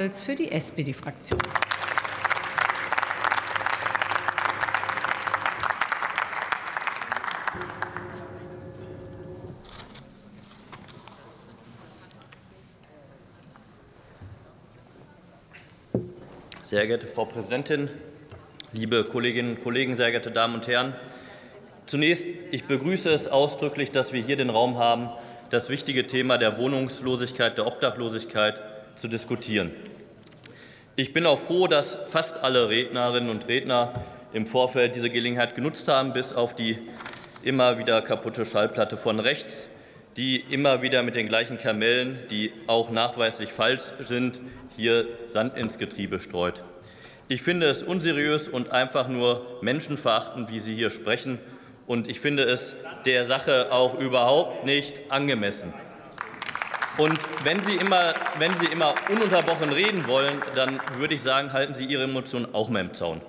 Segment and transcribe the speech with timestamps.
[0.00, 1.38] für die SPD-Fraktion.
[16.62, 17.90] Sehr geehrte Frau Präsidentin,
[18.72, 20.94] liebe Kolleginnen und Kollegen, sehr geehrte Damen und Herren!
[21.84, 25.10] Zunächst, ich begrüße es ausdrücklich, dass wir hier den Raum haben,
[25.50, 28.62] das wichtige Thema der Wohnungslosigkeit, der Obdachlosigkeit
[28.96, 29.72] zu diskutieren.
[30.96, 33.92] Ich bin auch froh, dass fast alle Rednerinnen und Redner
[34.32, 36.78] im Vorfeld diese Gelegenheit genutzt haben, bis auf die
[37.42, 39.68] immer wieder kaputte Schallplatte von rechts,
[40.16, 44.40] die immer wieder mit den gleichen Kamellen, die auch nachweislich falsch sind,
[44.76, 46.62] hier Sand ins Getriebe streut.
[47.28, 51.38] Ich finde es unseriös und einfach nur menschenverachtend, wie Sie hier sprechen,
[51.86, 55.72] und ich finde es der Sache auch überhaupt nicht angemessen.
[57.00, 61.72] Und wenn Sie, immer, wenn Sie immer ununterbrochen reden wollen, dann würde ich sagen, halten
[61.72, 63.22] Sie Ihre Emotionen auch mal im Zaun.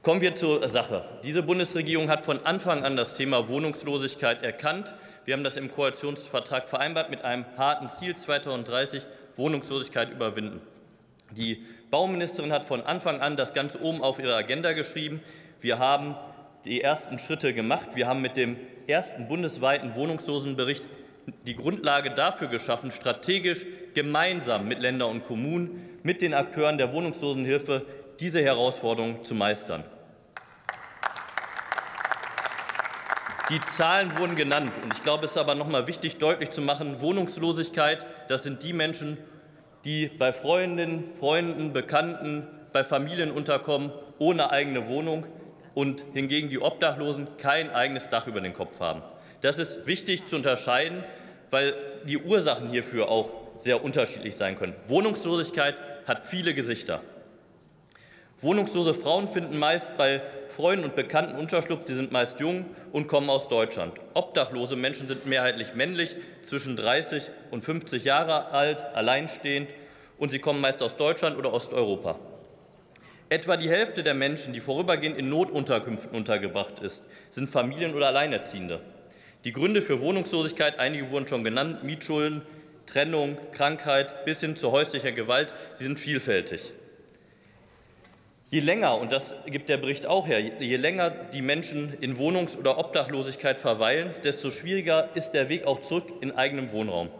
[0.00, 1.04] Kommen wir zur Sache.
[1.22, 4.94] Diese Bundesregierung hat von Anfang an das Thema Wohnungslosigkeit erkannt.
[5.26, 9.02] Wir haben das im Koalitionsvertrag vereinbart mit einem harten Ziel 2030
[9.34, 10.62] Wohnungslosigkeit überwinden.
[11.32, 15.20] Die Bauministerin hat von Anfang an das ganz oben auf ihre Agenda geschrieben.
[15.60, 16.14] Wir haben
[16.64, 17.88] die ersten Schritte gemacht.
[17.92, 20.88] Wir haben mit dem ersten bundesweiten Wohnungslosenbericht
[21.46, 27.84] die Grundlage dafür geschaffen, strategisch gemeinsam mit Ländern und Kommunen, mit den Akteuren der Wohnungslosenhilfe
[28.20, 29.84] diese Herausforderung zu meistern.
[33.48, 34.72] Die Zahlen wurden genannt.
[34.82, 38.62] Und ich glaube, es ist aber noch mal wichtig, deutlich zu machen, Wohnungslosigkeit, das sind
[38.62, 39.18] die Menschen,
[39.84, 45.26] die bei Freundinnen, Freunden, Bekannten, bei Familien unterkommen, ohne eigene Wohnung
[45.74, 49.02] und hingegen die Obdachlosen kein eigenes Dach über den Kopf haben.
[49.40, 51.04] Das ist wichtig zu unterscheiden,
[51.50, 54.74] weil die Ursachen hierfür auch sehr unterschiedlich sein können.
[54.88, 57.02] Wohnungslosigkeit hat viele Gesichter.
[58.42, 61.86] Wohnungslose Frauen finden meist bei Freunden und Bekannten Unterschlupf.
[61.86, 63.94] Sie sind meist jung und kommen aus Deutschland.
[64.12, 69.68] Obdachlose Menschen sind mehrheitlich männlich, zwischen 30 und 50 Jahre alt, alleinstehend
[70.18, 72.18] und sie kommen meist aus Deutschland oder Osteuropa.
[73.28, 78.80] Etwa die Hälfte der Menschen, die vorübergehend in Notunterkünften untergebracht ist, sind Familien- oder Alleinerziehende.
[79.46, 82.42] Die Gründe für Wohnungslosigkeit, einige wurden schon genannt, Mietschulden,
[82.84, 86.72] Trennung, Krankheit bis hin zu häuslicher Gewalt, sie sind vielfältig.
[88.50, 92.58] Je länger, und das gibt der Bericht auch her, je länger die Menschen in Wohnungs-
[92.58, 97.10] oder Obdachlosigkeit verweilen, desto schwieriger ist der Weg auch zurück in eigenem Wohnraum.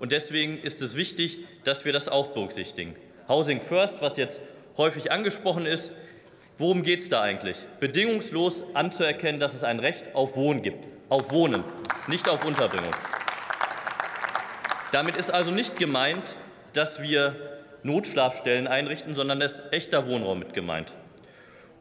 [0.00, 2.96] Und deswegen ist es wichtig, dass wir das auch berücksichtigen.
[3.28, 4.40] Housing First, was jetzt
[4.78, 5.92] häufig angesprochen ist,
[6.58, 7.58] worum geht es da eigentlich?
[7.78, 11.64] Bedingungslos anzuerkennen, dass es ein Recht auf Wohnen gibt, auf Wohnen,
[12.06, 12.92] nicht auf Unterbringung.
[14.92, 16.34] Damit ist also nicht gemeint,
[16.72, 17.36] dass wir
[17.82, 20.94] Notschlafstellen einrichten, sondern es ist echter Wohnraum mit gemeint.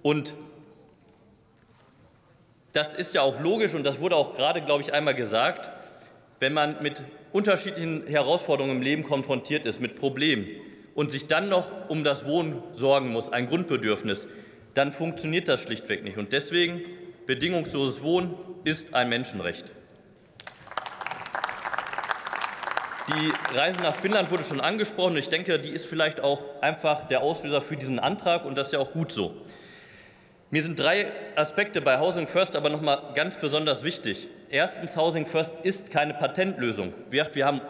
[0.02, 0.34] Und
[2.74, 5.70] das ist ja auch logisch und das wurde auch gerade, glaube ich, einmal gesagt,
[6.40, 7.02] wenn man mit
[7.32, 10.48] unterschiedlichen Herausforderungen im Leben konfrontiert ist, mit Problemen
[10.94, 14.28] und sich dann noch um das Wohnen sorgen muss, ein Grundbedürfnis,
[14.74, 16.18] dann funktioniert das schlichtweg nicht.
[16.18, 16.82] Und deswegen
[17.28, 18.34] bedingungsloses Wohnen
[18.64, 19.66] ist ein Menschenrecht.
[23.10, 25.16] Die Reise nach Finnland wurde schon angesprochen.
[25.16, 28.74] Ich denke, die ist vielleicht auch einfach der Auslöser für diesen Antrag, und das ist
[28.74, 29.34] ja auch gut so.
[30.50, 34.28] Mir sind drei Aspekte bei Housing First aber noch mal ganz besonders wichtig.
[34.50, 36.94] Erstens, Housing First ist keine Patentlösung.
[37.10, 37.62] Wir, wir haben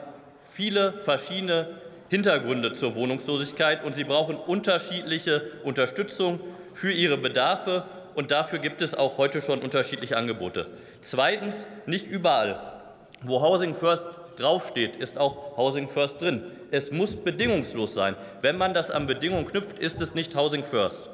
[0.52, 6.40] viele verschiedene Hintergründe zur Wohnungslosigkeit, und sie brauchen unterschiedliche Unterstützung
[6.74, 7.86] für ihre Bedarfe.
[8.18, 10.66] Und dafür gibt es auch heute schon unterschiedliche Angebote.
[11.02, 12.82] Zweitens, nicht überall,
[13.22, 14.08] wo Housing First
[14.38, 16.42] draufsteht, ist auch Housing First drin.
[16.72, 18.16] Es muss bedingungslos sein.
[18.42, 21.08] Wenn man das an Bedingungen knüpft, ist es nicht Housing First.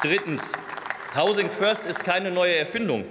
[0.00, 0.52] Drittens.
[1.16, 3.04] Housing First ist keine neue Erfindung.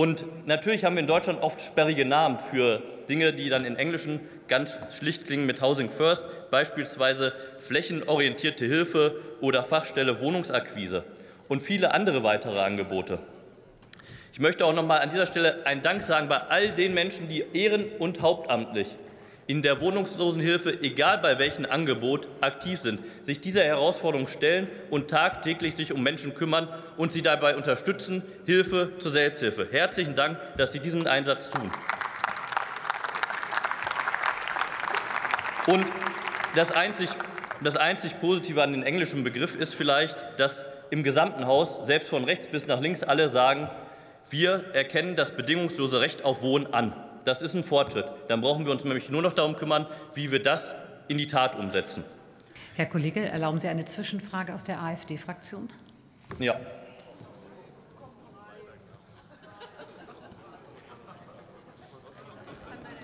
[0.00, 4.20] Und natürlich haben wir in Deutschland oft sperrige Namen für Dinge, die dann in Englischen
[4.48, 11.04] ganz schlicht klingen mit Housing First, beispielsweise flächenorientierte Hilfe oder Fachstelle Wohnungsakquise
[11.50, 13.18] und viele andere weitere Angebote.
[14.32, 17.28] Ich möchte auch noch mal an dieser Stelle einen Dank sagen bei all den Menschen,
[17.28, 18.96] die ehren- und hauptamtlich
[19.50, 25.74] in der Wohnungslosenhilfe, egal bei welchem Angebot, aktiv sind, sich dieser Herausforderung stellen und tagtäglich
[25.74, 29.66] sich um Menschen kümmern und sie dabei unterstützen, Hilfe zur Selbsthilfe.
[29.68, 31.68] Herzlichen Dank, dass Sie diesen Einsatz tun.
[35.66, 35.84] Und
[36.54, 37.10] das einzig,
[37.60, 42.22] das einzig Positive an dem englischen Begriff ist vielleicht, dass im gesamten Haus, selbst von
[42.22, 43.68] rechts bis nach links, alle sagen,
[44.28, 47.09] wir erkennen das bedingungslose Recht auf Wohnen an.
[47.24, 48.06] Das ist ein Fortschritt.
[48.28, 50.74] Dann brauchen wir uns nämlich nur noch darum kümmern, wie wir das
[51.08, 52.04] in die Tat umsetzen.
[52.74, 55.68] Herr Kollege, erlauben Sie eine Zwischenfrage aus der AfD-Fraktion?
[56.38, 56.56] Ja.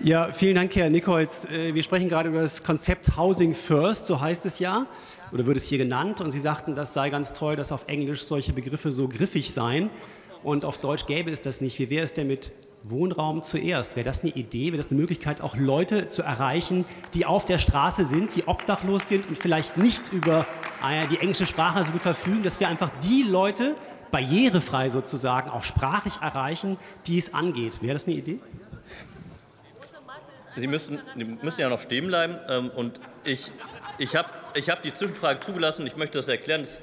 [0.01, 1.47] Ja, vielen Dank, Herr Nichols.
[1.47, 4.87] Äh, wir sprechen gerade über das Konzept Housing First, so heißt es ja,
[5.33, 6.21] oder wird es hier genannt.
[6.21, 9.91] Und Sie sagten, das sei ganz toll, dass auf Englisch solche Begriffe so griffig seien.
[10.46, 11.76] Und auf Deutsch gäbe es das nicht.
[11.81, 12.52] Wie wäre es denn mit
[12.84, 13.96] Wohnraum zuerst?
[13.96, 14.66] Wäre das eine Idee?
[14.66, 16.84] Wäre das eine Möglichkeit, auch Leute zu erreichen,
[17.14, 20.46] die auf der Straße sind, die obdachlos sind und vielleicht nicht über
[20.88, 23.75] äh, die englische Sprache so gut verfügen, dass wir einfach die Leute
[24.12, 26.76] barrierefrei sozusagen auch sprachlich erreichen,
[27.08, 27.82] die es angeht?
[27.82, 28.38] Wäre das eine Idee?
[30.54, 31.00] Sie müssen,
[31.43, 32.37] müssen ja noch stehen bleiben.
[32.48, 33.50] Ähm, und ich,
[33.98, 35.88] ich habe ich hab die Zwischenfrage zugelassen.
[35.88, 36.60] Ich möchte das erklären.
[36.60, 36.78] Das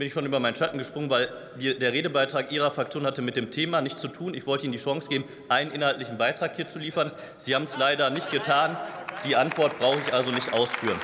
[0.00, 3.36] bin ich schon über meinen Schatten gesprungen, weil die, der Redebeitrag Ihrer Fraktion hatte mit
[3.36, 4.32] dem Thema nichts zu tun.
[4.32, 7.12] Ich wollte Ihnen die Chance geben, einen inhaltlichen Beitrag hier zu liefern.
[7.36, 8.78] Sie haben es leider nicht getan.
[9.26, 10.98] Die Antwort brauche ich also nicht ausführen.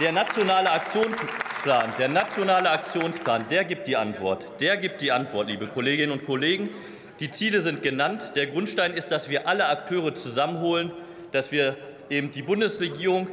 [0.00, 4.46] Der nationale Aktionsplan, der nationale Aktionsplan, der gibt die Antwort.
[4.60, 6.70] Der gibt die Antwort, liebe Kolleginnen und Kollegen.
[7.20, 8.32] Die Ziele sind genannt.
[8.36, 10.92] Der Grundstein ist, dass wir alle Akteure zusammenholen,
[11.32, 11.76] dass wir
[12.08, 13.28] eben die Bundesregierung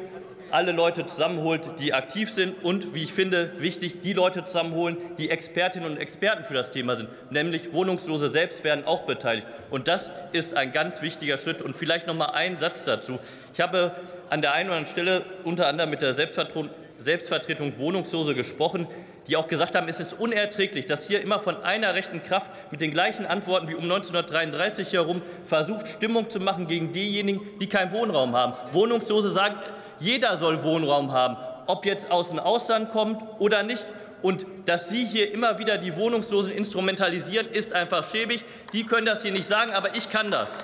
[0.53, 5.31] alle Leute zusammenholt, die aktiv sind und, wie ich finde, wichtig, die Leute zusammenholen, die
[5.31, 9.47] Expertinnen und Experten für das Thema sind, nämlich Wohnungslose selbst werden auch beteiligt.
[9.71, 11.63] Und das ist ein ganz wichtiger Schritt.
[11.63, 13.17] Und vielleicht noch mal einen Satz dazu.
[13.51, 13.93] Ich habe
[14.29, 16.69] an der einen oder anderen Stelle unter anderem mit der Selbstvertretung
[16.99, 18.87] Selbstvertretung Wohnungslose gesprochen,
[19.27, 22.79] die auch gesagt haben, es ist unerträglich, dass hier immer von einer rechten Kraft mit
[22.79, 27.91] den gleichen Antworten wie um 1933 herum versucht, Stimmung zu machen gegen diejenigen, die keinen
[27.91, 28.53] Wohnraum haben.
[28.71, 29.55] Wohnungslose sagen,
[30.03, 33.87] jeder soll Wohnraum haben, ob jetzt aus dem Ausland kommt oder nicht.
[34.21, 38.45] Und dass Sie hier immer wieder die Wohnungslosen instrumentalisieren, ist einfach schäbig.
[38.71, 40.63] Die können das hier nicht sagen, aber ich kann das.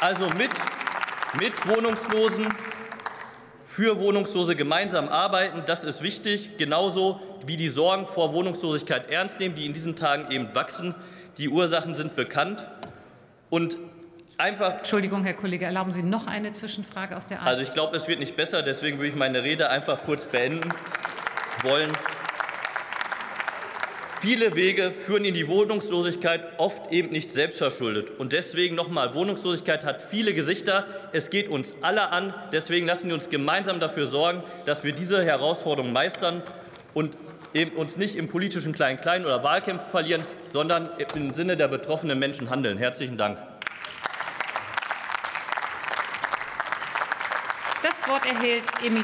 [0.00, 0.50] Also mit
[1.40, 2.48] mit Wohnungslosen
[3.62, 5.64] für Wohnungslose gemeinsam arbeiten.
[5.66, 10.30] Das ist wichtig, genauso wie die Sorgen vor Wohnungslosigkeit ernst nehmen, die in diesen Tagen
[10.30, 10.94] eben wachsen.
[11.36, 12.66] Die Ursachen sind bekannt.
[13.50, 13.76] Und
[14.38, 14.78] einfach.
[14.78, 17.50] Entschuldigung, Herr Kollege, erlauben Sie noch eine Zwischenfrage aus der AfD?
[17.50, 18.62] Also ich glaube, es wird nicht besser.
[18.62, 20.72] Deswegen würde ich meine Rede einfach kurz beenden
[21.62, 21.90] wollen.
[24.20, 28.10] Viele Wege führen in die Wohnungslosigkeit, oft eben nicht selbstverschuldet.
[28.10, 30.86] Und deswegen nochmal, Wohnungslosigkeit hat viele Gesichter.
[31.12, 32.34] Es geht uns alle an.
[32.50, 36.42] Deswegen lassen wir uns gemeinsam dafür sorgen, dass wir diese Herausforderung meistern
[36.94, 37.14] und
[37.52, 40.22] eben uns nicht im politischen Klein-Klein oder Wahlkämpfen verlieren,
[40.52, 42.78] sondern im Sinne der betroffenen Menschen handeln.
[42.78, 43.38] Herzlichen Dank.
[48.08, 48.86] Wort erhält Emilie